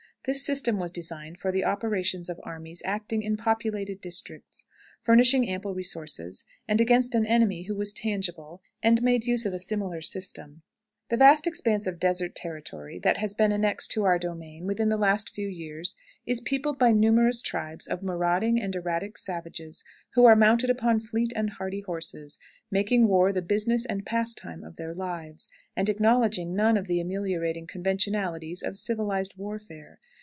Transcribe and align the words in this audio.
This 0.23 0.45
system 0.45 0.77
was 0.77 0.91
designed 0.91 1.39
for 1.39 1.51
the 1.51 1.65
operations 1.65 2.29
of 2.29 2.39
armies 2.43 2.83
acting 2.85 3.23
in 3.23 3.37
populated 3.37 4.01
districts, 4.01 4.65
furnishing 5.01 5.49
ample 5.49 5.73
resources, 5.73 6.45
and 6.67 6.79
against 6.79 7.15
an 7.15 7.25
enemy 7.25 7.63
who 7.63 7.75
was 7.75 7.91
tangible, 7.91 8.61
and 8.83 9.01
made 9.01 9.25
use 9.25 9.47
of 9.47 9.53
a 9.55 9.57
similar 9.57 9.99
system. 9.99 10.61
The 11.09 11.17
vast 11.17 11.45
expanse 11.45 11.87
of 11.87 11.99
desert 11.99 12.35
territory 12.35 12.97
that 12.99 13.17
has 13.17 13.33
been 13.33 13.51
annexed 13.51 13.91
to 13.91 14.05
our 14.05 14.17
domain 14.17 14.65
within 14.65 14.87
the 14.87 14.95
last 14.95 15.29
few 15.29 15.47
years 15.49 15.97
is 16.25 16.39
peopled 16.39 16.79
by 16.79 16.93
numerous 16.93 17.41
tribes 17.41 17.85
of 17.85 18.01
marauding 18.01 18.61
and 18.61 18.73
erratic 18.73 19.17
savages, 19.17 19.83
who 20.13 20.23
are 20.23 20.37
mounted 20.37 20.69
upon 20.69 21.01
fleet 21.01 21.33
and 21.35 21.49
hardy 21.49 21.81
horses, 21.81 22.39
making 22.69 23.07
war 23.07 23.33
the 23.33 23.41
business 23.41 23.85
and 23.85 24.05
pastime 24.05 24.63
of 24.63 24.77
their 24.77 24.93
lives, 24.93 25.49
and 25.75 25.89
acknowledging 25.89 26.55
none 26.55 26.77
of 26.77 26.87
the 26.87 27.01
ameliorating 27.01 27.67
conventionalities 27.67 28.61
of 28.63 28.77
civilized 28.77 29.35
warfare. 29.35 29.99